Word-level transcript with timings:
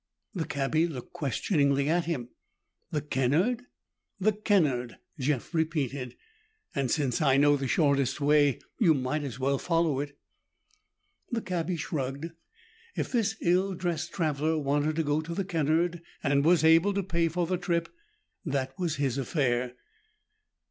The 0.33 0.45
cabbie 0.47 0.87
looked 0.87 1.13
questioningly 1.13 1.87
at 1.87 2.05
him. 2.05 2.29
"The 2.89 3.01
Kennard?" 3.03 3.65
"The 4.19 4.31
Kennard," 4.31 4.97
Jeff 5.19 5.53
repeated, 5.53 6.15
"and 6.73 6.89
since 6.89 7.21
I 7.21 7.37
know 7.37 7.55
the 7.55 7.67
shortest 7.67 8.19
way, 8.19 8.57
you 8.79 8.95
might 8.95 9.21
as 9.23 9.37
well 9.37 9.59
follow 9.59 9.99
it." 9.99 10.17
The 11.31 11.41
cabbie 11.43 11.77
shrugged; 11.77 12.31
if 12.95 13.11
this 13.11 13.35
ill 13.41 13.75
dressed 13.75 14.11
traveler 14.11 14.57
wanted 14.57 14.95
to 14.95 15.03
go 15.03 15.21
to 15.21 15.35
the 15.35 15.45
Kennard, 15.45 16.01
and 16.23 16.43
was 16.43 16.63
able 16.63 16.95
to 16.95 17.03
pay 17.03 17.27
for 17.27 17.45
the 17.45 17.57
trip, 17.59 17.87
that 18.43 18.73
was 18.79 18.95
his 18.95 19.19
affair. 19.19 19.75